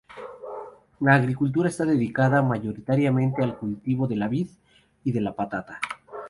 [0.99, 4.47] La agricultura está dedicada mayoritariamente al cultivo de la vid
[5.03, 5.79] y de la patata.